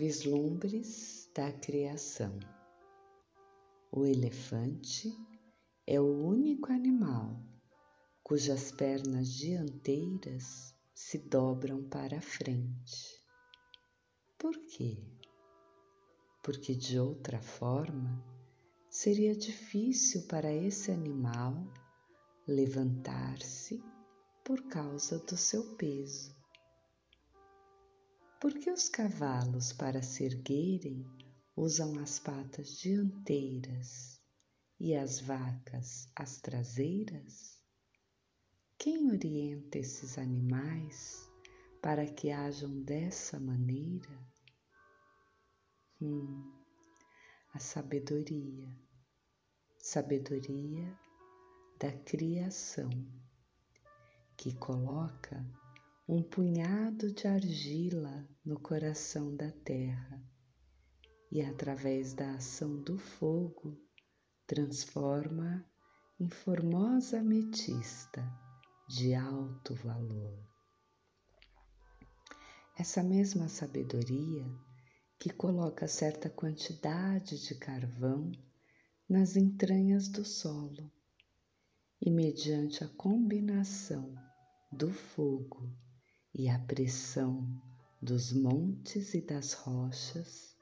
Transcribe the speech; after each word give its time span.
Vislumbres 0.00 1.28
da 1.34 1.50
criação. 1.50 2.38
O 3.90 4.06
elefante 4.06 5.12
é 5.84 6.00
o 6.00 6.24
único 6.24 6.70
animal 6.70 7.42
cujas 8.22 8.70
pernas 8.70 9.28
dianteiras 9.28 10.72
se 10.94 11.18
dobram 11.18 11.82
para 11.88 12.18
a 12.18 12.20
frente. 12.20 13.20
Por 14.38 14.56
quê? 14.66 15.02
Porque 16.44 16.76
de 16.76 16.96
outra 17.00 17.42
forma 17.42 18.24
seria 18.88 19.34
difícil 19.34 20.28
para 20.28 20.52
esse 20.52 20.92
animal 20.92 21.56
levantar-se 22.46 23.82
por 24.44 24.62
causa 24.68 25.18
do 25.18 25.36
seu 25.36 25.74
peso. 25.74 26.37
Porque 28.40 28.70
os 28.70 28.88
cavalos, 28.88 29.72
para 29.72 30.00
se 30.00 30.24
erguerem, 30.24 31.04
usam 31.56 31.98
as 31.98 32.20
patas 32.20 32.78
dianteiras 32.78 34.22
e 34.78 34.94
as 34.94 35.20
vacas 35.20 36.08
as 36.14 36.40
traseiras? 36.40 37.58
Quem 38.78 39.10
orienta 39.10 39.76
esses 39.76 40.18
animais 40.18 41.28
para 41.82 42.06
que 42.06 42.30
hajam 42.30 42.80
dessa 42.82 43.40
maneira? 43.40 44.16
Hum, 46.00 46.48
a 47.52 47.58
sabedoria, 47.58 48.72
sabedoria 49.78 50.96
da 51.76 51.90
criação, 51.90 52.90
que 54.36 54.54
coloca 54.54 55.44
um 56.10 56.22
punhado 56.22 57.12
de 57.12 57.28
argila 57.28 58.26
no 58.42 58.58
coração 58.58 59.36
da 59.36 59.52
terra 59.52 60.24
e, 61.30 61.42
através 61.42 62.14
da 62.14 62.32
ação 62.32 62.80
do 62.82 62.96
fogo, 62.96 63.78
transforma 64.46 65.62
em 66.18 66.30
formosa 66.30 67.20
ametista 67.20 68.26
de 68.88 69.14
alto 69.14 69.74
valor. 69.74 70.42
Essa 72.78 73.02
mesma 73.02 73.46
sabedoria 73.46 74.46
que 75.18 75.28
coloca 75.28 75.86
certa 75.86 76.30
quantidade 76.30 77.38
de 77.46 77.54
carvão 77.54 78.32
nas 79.06 79.36
entranhas 79.36 80.08
do 80.08 80.24
solo 80.24 80.90
e, 82.00 82.10
mediante 82.10 82.82
a 82.82 82.88
combinação 82.88 84.14
do 84.72 84.90
fogo 84.90 85.70
e 86.38 86.48
a 86.48 86.58
pressão 86.60 87.44
dos 88.00 88.32
montes 88.32 89.12
e 89.12 89.20
das 89.20 89.54
rochas, 89.54 90.56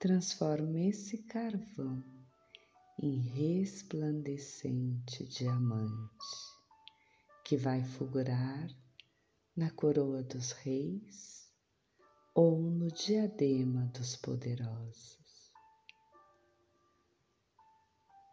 transforma 0.00 0.80
esse 0.80 1.18
carvão 1.18 2.02
em 3.00 3.20
resplandecente 3.20 5.24
diamante 5.26 6.26
que 7.44 7.56
vai 7.56 7.84
fulgurar 7.84 8.68
na 9.56 9.70
coroa 9.70 10.24
dos 10.24 10.50
reis 10.50 11.48
ou 12.34 12.60
no 12.60 12.88
diadema 12.88 13.86
dos 13.94 14.16
poderosos. 14.16 15.52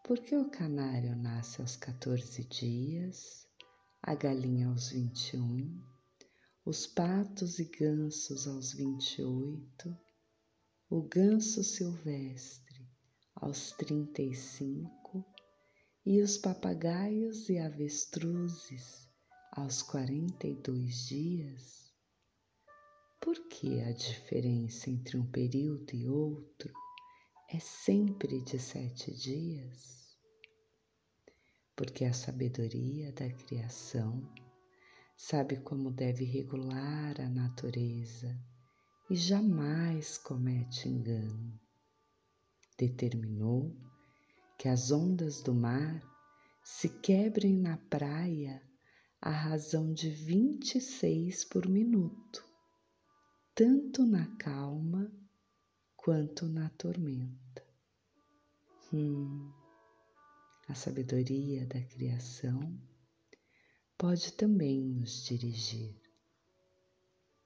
Porque 0.03 0.35
o 0.35 0.49
canário 0.49 1.15
nasce 1.15 1.61
aos 1.61 1.75
14 1.75 2.43
dias, 2.45 3.47
a 4.01 4.15
galinha 4.15 4.69
aos 4.69 4.89
21, 4.89 5.92
os 6.65 6.87
patos 6.87 7.59
e 7.59 7.65
gansos 7.65 8.47
aos 8.47 8.71
28, 8.71 9.97
o 10.89 11.01
ganso 11.01 11.61
silvestre 11.61 12.87
aos 13.35 13.71
35 13.73 15.25
e 16.05 16.21
os 16.21 16.37
papagaios 16.37 17.49
e 17.49 17.57
avestruzes 17.57 19.09
aos 19.51 19.81
42 19.81 21.07
dias? 21.07 21.91
Por 23.19 23.37
que 23.49 23.81
a 23.81 23.91
diferença 23.91 24.89
entre 24.89 25.17
um 25.17 25.25
período 25.25 25.93
e 25.93 26.07
outro 26.07 26.73
é 27.49 27.59
sempre 27.59 28.41
de 28.41 28.57
sete 28.57 29.11
dias? 29.11 30.17
Porque 31.75 32.05
a 32.05 32.13
sabedoria 32.13 33.11
da 33.11 33.29
criação 33.29 34.31
sabe 35.25 35.55
como 35.55 35.89
deve 35.89 36.25
regular 36.25 37.21
a 37.21 37.29
natureza 37.29 38.37
e 39.09 39.15
jamais 39.15 40.17
comete 40.17 40.89
engano. 40.89 41.57
Determinou 42.77 43.73
que 44.57 44.67
as 44.67 44.91
ondas 44.91 45.41
do 45.41 45.53
mar 45.55 46.03
se 46.61 46.89
quebrem 46.89 47.55
na 47.55 47.77
praia 47.77 48.61
à 49.21 49.29
razão 49.29 49.93
de 49.93 50.09
vinte 50.09 50.75
e 50.75 50.81
seis 50.81 51.45
por 51.45 51.69
minuto, 51.69 52.43
tanto 53.55 54.05
na 54.05 54.27
calma 54.35 55.09
quanto 55.95 56.49
na 56.49 56.67
tormenta. 56.71 57.63
Hum, 58.91 59.53
a 60.67 60.75
sabedoria 60.75 61.65
da 61.65 61.81
criação 61.81 62.77
pode 64.03 64.33
também 64.33 64.81
nos 64.83 65.23
dirigir. 65.23 65.95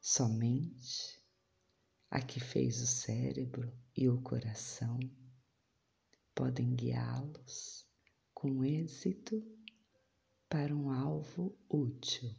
Somente 0.01 1.21
a 2.09 2.19
que 2.19 2.39
fez 2.39 2.81
o 2.81 2.87
cérebro 2.87 3.71
e 3.95 4.09
o 4.09 4.19
coração 4.23 4.97
podem 6.33 6.73
guiá-los 6.73 7.85
com 8.33 8.65
êxito 8.65 9.39
para 10.49 10.75
um 10.75 10.89
alvo 10.89 11.55
útil. 11.69 12.35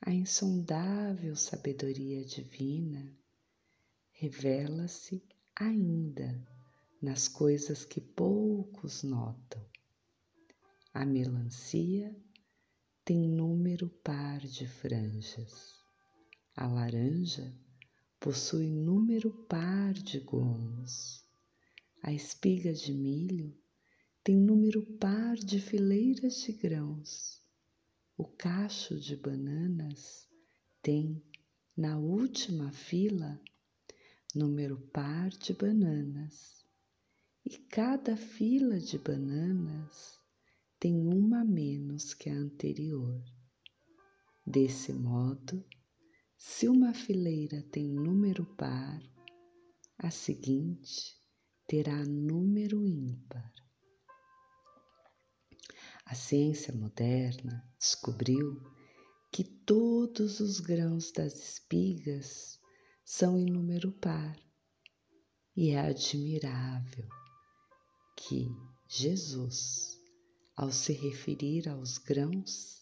A 0.00 0.10
insondável 0.10 1.36
sabedoria 1.36 2.24
divina 2.24 3.14
revela-se 4.12 5.22
ainda 5.54 6.42
nas 7.02 7.28
coisas 7.28 7.84
que 7.84 8.00
poucos 8.00 9.02
notam. 9.02 9.73
A 10.96 11.04
melancia 11.04 12.16
tem 13.04 13.18
número 13.28 13.88
par 14.04 14.38
de 14.38 14.64
franjas. 14.64 15.74
A 16.54 16.68
laranja 16.68 17.52
possui 18.20 18.70
número 18.70 19.28
par 19.48 19.92
de 19.92 20.20
gomos. 20.20 21.24
A 22.00 22.12
espiga 22.12 22.72
de 22.72 22.92
milho 22.94 23.52
tem 24.22 24.36
número 24.36 24.84
par 25.00 25.34
de 25.34 25.60
fileiras 25.60 26.36
de 26.42 26.52
grãos. 26.52 27.42
O 28.16 28.24
cacho 28.24 28.96
de 28.96 29.16
bananas 29.16 30.28
tem, 30.80 31.20
na 31.76 31.98
última 31.98 32.70
fila, 32.70 33.42
número 34.32 34.78
par 34.92 35.30
de 35.30 35.54
bananas, 35.54 36.64
e 37.44 37.58
cada 37.58 38.16
fila 38.16 38.78
de 38.78 38.96
bananas 38.96 40.22
tem 40.84 41.00
uma 41.00 41.42
menos 41.42 42.12
que 42.12 42.28
a 42.28 42.34
anterior. 42.34 43.24
Desse 44.46 44.92
modo, 44.92 45.64
se 46.36 46.68
uma 46.68 46.92
fileira 46.92 47.62
tem 47.72 47.90
número 47.90 48.44
par, 48.54 49.00
a 49.96 50.10
seguinte 50.10 51.16
terá 51.66 52.04
número 52.04 52.84
ímpar. 52.84 53.50
A 56.04 56.14
ciência 56.14 56.74
moderna 56.74 57.66
descobriu 57.78 58.60
que 59.32 59.42
todos 59.42 60.38
os 60.38 60.60
grãos 60.60 61.10
das 61.12 61.32
espigas 61.32 62.60
são 63.02 63.38
em 63.38 63.46
número 63.46 63.90
par. 63.90 64.38
E 65.56 65.70
é 65.70 65.80
admirável 65.80 67.08
que 68.18 68.50
Jesus, 68.86 70.03
ao 70.56 70.70
se 70.70 70.92
referir 70.92 71.68
aos 71.68 71.98
grãos, 71.98 72.80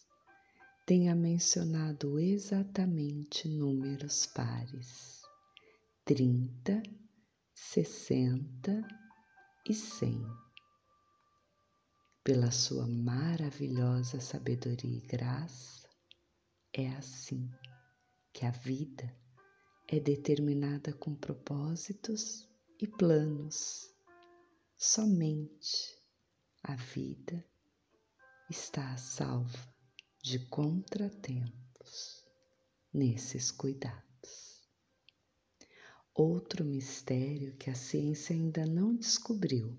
tenha 0.85 1.15
mencionado 1.15 2.19
exatamente 2.19 3.47
números 3.47 4.27
pares: 4.27 5.21
30, 6.05 6.83
60 7.53 8.87
e 9.67 9.73
100. 9.73 10.23
Pela 12.23 12.51
sua 12.51 12.87
maravilhosa 12.87 14.19
sabedoria 14.19 14.97
e 14.97 15.07
graça, 15.07 15.89
é 16.71 16.89
assim 16.89 17.49
que 18.31 18.45
a 18.45 18.51
vida 18.51 19.11
é 19.87 19.99
determinada 19.99 20.93
com 20.93 21.15
propósitos 21.15 22.47
e 22.79 22.87
planos. 22.87 23.91
Somente 24.77 25.97
a 26.63 26.75
vida 26.75 27.43
está 28.53 28.95
salva 28.97 29.67
de 30.21 30.37
contratempos 30.45 32.23
nesses 32.93 33.49
cuidados. 33.49 34.61
outro 36.13 36.63
mistério 36.63 37.57
que 37.57 37.71
a 37.71 37.73
ciência 37.73 38.35
ainda 38.35 38.63
não 38.67 38.95
descobriu. 38.95 39.75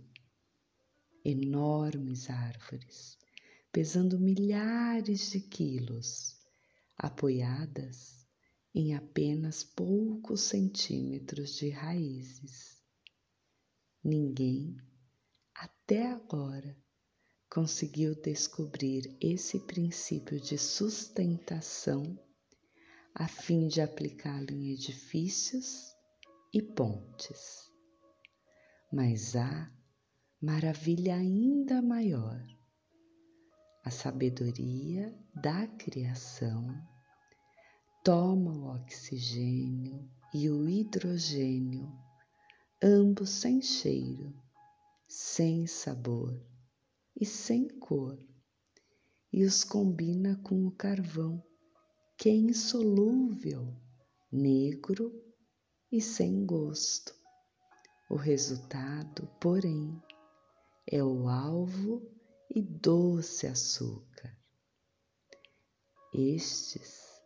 Enormes 1.25 2.29
árvores, 2.29 3.17
pesando 3.71 4.19
milhares 4.19 5.31
de 5.31 5.41
quilos, 5.41 6.37
apoiadas 6.97 8.26
em 8.75 8.93
apenas 8.93 9.62
poucos 9.62 10.41
centímetros 10.41 11.55
de 11.55 11.71
raízes. 11.71 12.82
Ninguém, 14.03 14.76
até 15.55 16.11
agora, 16.11 16.76
conseguiu 17.55 18.17
descobrir 18.17 19.17
esse 19.21 19.61
princípio 19.61 20.41
de 20.41 20.59
sustentação 20.59 22.19
a 23.15 23.29
fim 23.29 23.69
de 23.69 23.81
aplicá-lo 23.81 24.51
em 24.51 24.73
edifícios 24.73 25.95
e 26.53 26.61
pontes. 26.61 27.71
Mas 28.93 29.37
há 29.37 29.73
maravilha 30.43 31.15
ainda 31.15 31.81
maior. 31.81 32.45
A 33.85 33.91
sabedoria 33.91 35.17
da 35.33 35.69
criação 35.79 36.67
toma 38.03 38.50
o 38.50 38.75
oxigênio 38.83 40.11
e 40.35 40.50
o 40.50 40.69
hidrogênio, 40.69 41.89
ambos 42.83 43.31
sem 43.31 43.62
cheiro, 43.62 44.35
sem 45.07 45.69
sabor 45.69 46.53
e 47.16 47.25
sem 47.25 47.69
cor, 47.69 48.19
e 49.32 49.44
os 49.44 49.64
combina 49.64 50.37
com 50.43 50.66
o 50.66 50.70
carvão, 50.70 51.43
que 52.16 52.28
é 52.28 52.32
insolúvel, 52.32 53.75
negro 54.31 55.12
e 55.90 56.00
sem 56.00 56.44
gosto. 56.44 57.14
O 58.11 58.16
resultado, 58.16 59.28
porém, 59.40 60.00
é 60.87 61.02
o 61.02 61.28
alvo 61.28 62.02
e 62.55 62.62
doce 62.62 63.46
açúcar. 63.46 64.37
Estes 66.12 67.20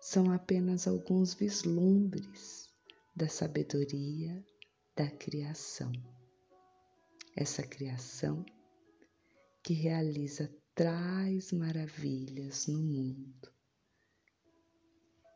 são 0.00 0.30
apenas 0.32 0.86
alguns 0.86 1.34
vislumbres 1.34 2.72
da 3.14 3.28
sabedoria 3.28 4.44
da 4.96 5.10
criação. 5.10 5.92
Essa 7.36 7.62
criação 7.62 8.44
que 9.68 9.74
realiza 9.74 10.50
traz 10.74 11.52
maravilhas 11.52 12.68
no 12.68 12.78
mundo. 12.78 13.52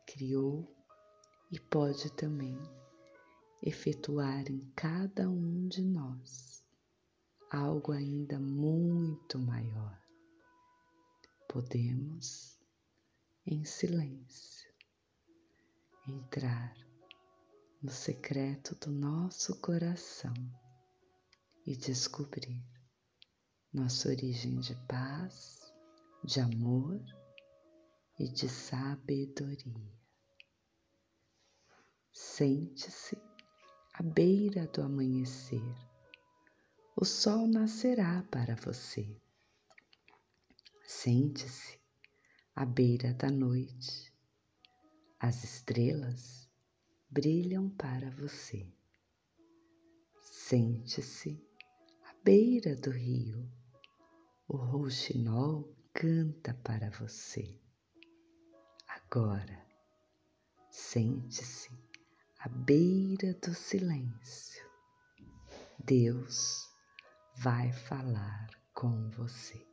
Criou 0.07 0.75
e 1.51 1.59
pode 1.59 2.11
também 2.13 2.57
efetuar 3.61 4.49
em 4.49 4.71
cada 4.75 5.29
um 5.29 5.67
de 5.67 5.83
nós 5.83 6.65
algo 7.51 7.91
ainda 7.91 8.39
muito 8.39 9.37
maior. 9.37 10.01
Podemos, 11.47 12.59
em 13.45 13.63
silêncio, 13.63 14.73
entrar 16.07 16.75
no 17.79 17.91
secreto 17.91 18.73
do 18.83 18.91
nosso 18.91 19.61
coração 19.61 20.33
e 21.67 21.75
descobrir 21.75 22.72
nossa 23.73 24.09
origem 24.09 24.59
de 24.59 24.75
paz, 24.87 25.73
de 26.23 26.39
amor 26.39 27.03
e 28.19 28.29
de 28.29 28.47
sabedoria. 28.47 29.91
Sente-se 32.11 33.17
à 33.93 34.03
beira 34.03 34.67
do 34.67 34.83
amanhecer. 34.83 35.75
O 36.95 37.03
sol 37.03 37.47
nascerá 37.47 38.21
para 38.29 38.55
você. 38.55 39.19
Sente-se 40.85 41.79
à 42.55 42.65
beira 42.65 43.11
da 43.15 43.31
noite. 43.31 44.13
As 45.19 45.43
estrelas 45.43 46.47
brilham 47.09 47.71
para 47.71 48.11
você. 48.11 48.71
Sente-se 50.21 51.43
à 52.03 52.13
beira 52.23 52.75
do 52.75 52.91
rio. 52.91 53.62
O 54.53 54.57
rouxinol 54.57 55.67
canta 55.91 56.53
para 56.53 56.91
você. 56.91 57.59
Agora, 58.87 59.65
sente-se 60.69 61.71
à 62.37 62.49
beira 62.49 63.33
do 63.43 63.51
silêncio. 63.51 64.63
Deus 65.83 66.69
vai 67.37 67.73
falar 67.73 68.47
com 68.75 69.09
você. 69.09 69.72